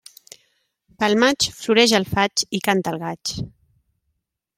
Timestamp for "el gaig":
2.95-3.35